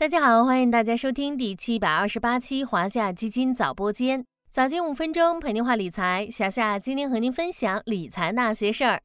[0.00, 6.26] 大家好，欢迎大家收听第七百二十八期华夏基金早播间，早间五分钟陪您话理财。
[6.30, 9.02] 小夏今天和您分享理财那些事儿。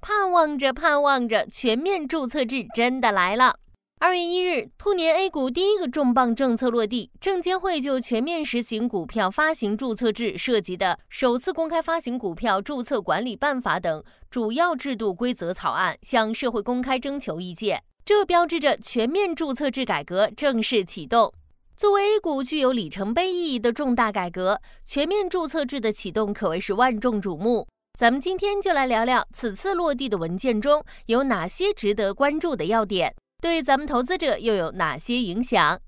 [0.00, 3.60] 盼望着盼望着，全面注册制真的来了。
[4.00, 17.84] 二月一日，兔年 A 股第一个重磅政策落地，证监会就全面实行股票发行注册制涉及的首次公开发行股票注册管理办法等主要制度规则草案向社会公开征求意见。
[18.06, 21.32] 这标志着全面注册制改革正式启动。
[21.74, 27.66] 作为 A 股具有里程碑意义的重大改革，全面注册制的启动可谓是万众瞩目。
[27.98, 35.80] 咱们今天就来聊聊此次落地的文件中有哪些值得关注的要点，对咱们投资者又有哪些影响？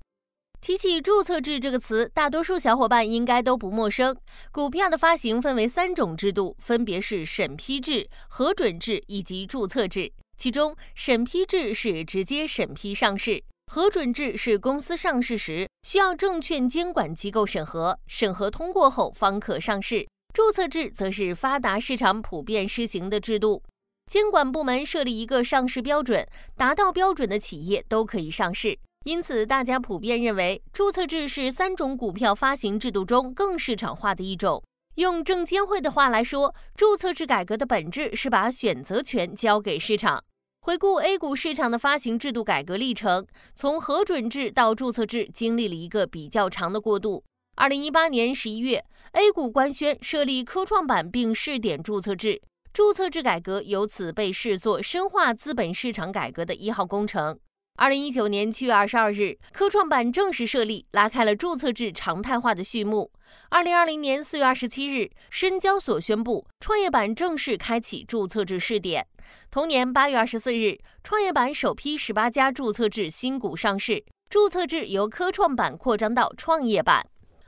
[0.59, 4.17] 提起注册制这个词，大多数小伙伴应该都不陌生。
[4.51, 10.11] 股票的发行分为三种制度，分别是审批制、核准制以及注册制。
[10.37, 20.07] 其中，审批制是直接审批上市，核准制是公司上市时需要证券监管机构审核，审核通过后方可上市。
[20.33, 23.63] 注册制则是发达市场普遍施行的制度，
[24.05, 26.23] 监管部门设立一个上市标准，
[26.55, 28.77] 达到标准的企业都可以上市。
[29.05, 34.61] 因此，大家普遍认为，注册制是三种股票发行制度中更市场化的一种。
[34.97, 40.23] 用证监会的话来说，注册制改革的本质是把选择权交给市场。
[40.59, 47.23] 回顾 A 股市场的发行制度改革历程，从核准制到注册制，经历了一个比较长的过渡。
[47.57, 52.41] 二零一八年十一月，A 股官宣设立科创板并试点注册制，
[52.73, 57.37] 注册制改革由此被视作深化资本市场改革的一号工程。
[57.79, 63.11] 二零一九年七月二十二日，科创板正式设立，拉开了注册制常态化的序幕。
[63.49, 69.05] 二零二零年四月二十七日，深交所宣布创业板正式开启注册制试点。
[69.51, 77.05] 同年八月二十四日，创业板首批十八家注册制新股上市，注册制由科创板扩张到创业板。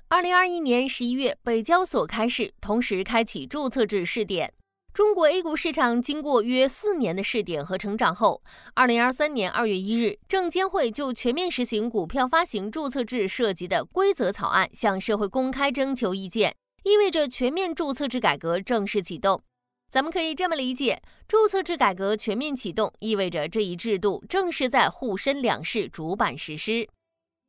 [0.10, 4.54] 二零二一年十一月，北交所开市，同时开启注册制试点。
[5.00, 8.44] 中国 A 股市场经过约四年的试点和成长后，
[8.74, 19.42] 二零二三年二月一日，证监会就全面实行股票发行注册制涉及的规则草案向社会公开征求意见，意味着全面注册制改革正式启动。
[19.90, 26.86] 咱们可以这么理解，注册制改革全面启动，意味着这一制度正式在沪深两市主板实施。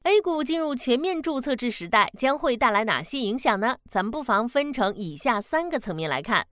[0.04, 3.76] A 股进入全面注册制时代将会带来哪些影响呢？
[3.90, 6.46] 咱们不妨分成以下三个层面来看。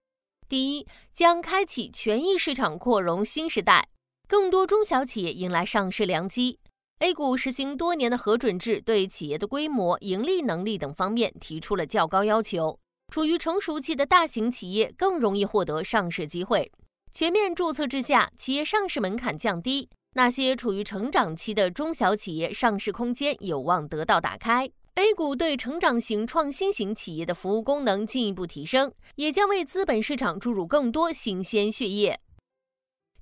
[0.49, 3.87] 第一，将开启权益市场扩容新时代，
[4.27, 6.57] 更多中小企业迎来上市良机。
[6.97, 12.79] A 股实行多年的核准制，对企业的规模、盈利能力等方面提出了较高要求。
[13.13, 16.71] 处于成熟期的大型企业更容易获得上市机会。
[17.11, 24.67] 全面注册制下，企业上市门槛降低，那些处于成长期的中小企业上市空间有望得到打开。
[24.99, 32.19] A 股对成长型、创新型企业的服务功能进一步提升，也将为资本市场注入更多新鲜血液。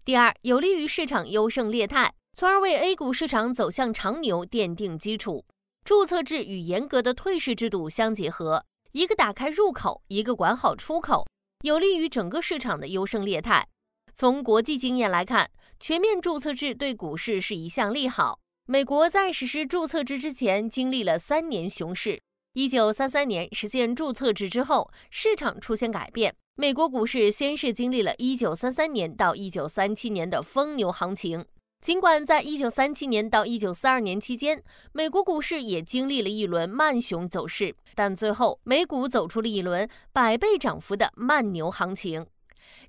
[0.03, 5.45] 第二，有利于市场优胜劣汰，从而为 A 股市场走向长牛奠定基础。
[5.85, 11.27] 注册制与严格的退市制度相结合，一个打开入口，一个管好出口，
[11.61, 13.67] 有利于整个市场的优胜劣汰。
[14.15, 15.47] 从国际经验来看，
[15.79, 18.39] 全面注册制对股市是一项利好。
[18.69, 22.19] 美国在实施注册制之前经历了三年熊市。
[22.51, 26.35] 一九三三年实现注册制之后，市场出现改变。
[26.57, 31.45] 美国股市先是经历了一九三三年到一九三七年的疯牛行情。
[31.79, 34.61] 尽管在一九三七年到一九四二年期间，
[34.91, 42.25] 美国股市也经历了一轮慢熊走势，但最后美股走出了一轮百倍涨幅的慢牛行情。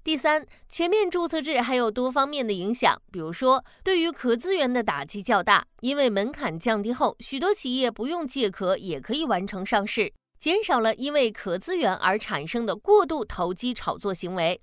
[0.02, 14.60] 第三，全面注册制还有多方面的影响，比如说，对于壳资源的打击较大，因为门槛降低后，许多企业不用借壳也可以完成上市，减少了因为壳资源而产生的过度投机炒作行为。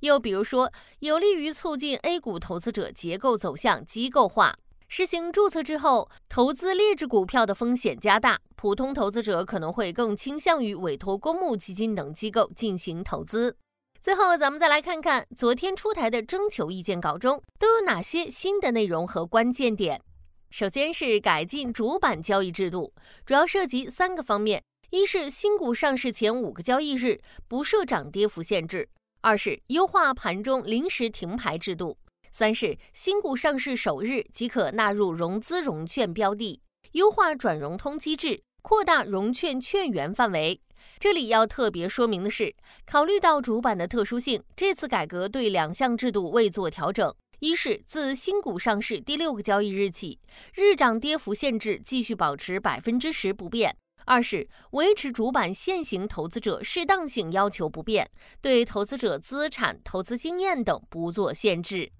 [0.00, 4.54] 又比如说，有利于促进 A 股投资者结构走向机构化。
[4.88, 13.56] 实行注册之后，投资劣质股票的风险加大，普通投资者可能会更倾向于委托公募基金等机构进行投资。
[14.06, 20.00] 最后，咱们再来看看昨天出台的征求意见稿中都有哪些新的内容和关键点。
[20.48, 22.94] 首先是改进主板交易制度，
[23.24, 28.84] 主要涉及三个方面：一是新股上市前五个交易日不设涨跌幅限制；
[29.22, 31.96] 二是优化盘中临时停牌制度；
[32.30, 36.62] 三是新股上市首日即可纳入融资融券标的，
[36.92, 40.60] 优化转融通机制，扩大融券券源范围。
[40.98, 42.54] 这里要特别说明的是，
[42.86, 50.18] 考虑到主板的特殊性，这次改革对两项制度未做调整，一是自新股上市第六个交易日起，
[50.54, 53.72] 日涨跌幅限制继续保持百分之十不变；
[54.06, 58.10] 二是维持主板现行投资者适当性要求不变，
[58.40, 61.92] 对投资者资产、投资经验等不做限制。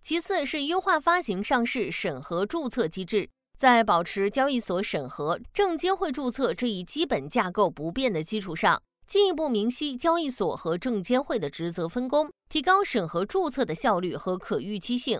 [0.00, 15.18] 其次是优化发行上市审核注册机制，在保持交易所审核、证监会注册这一基本架构不变的基础上，进一步明晰交易所和证监会的职责分工，提高审核注册的效率和可预期性，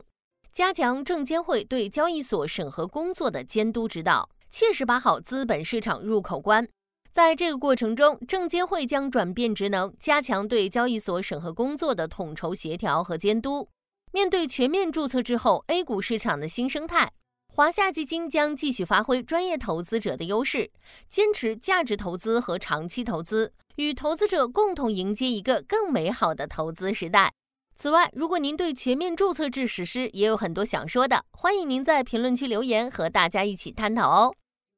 [0.52, 6.68] 加强证监会对交易所审核工作的监督指导，切实把好资本市场入口关。
[7.10, 13.66] 在这个过程中，证监会将转变职能，加强对交易所审核工作的统筹协调和监督。
[14.12, 17.10] 面对全面注册之后 A 股市场的新生态，
[17.56, 20.70] 华夏基金将继续发挥专业投资者的优势，
[21.08, 27.32] 坚持价值投资和长期投资，与投资者共同迎接一个更美好的投资时代。
[27.74, 34.34] 此外，如果您对全面注册制实施也有很多想说的，欢迎您在评论区留言，和大家一起探讨哦。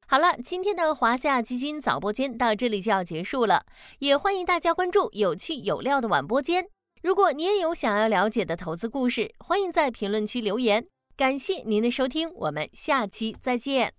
[0.07, 3.65] 好了，今天的华夏基金早播间到这里就要结束了，
[3.99, 6.65] 也欢迎大家关注有趣有料的晚播间。
[7.03, 10.87] 如果你也有想要了解的投资故事，欢迎在评论区留言。
[11.19, 13.98] 感谢您的收听，我们下期再见。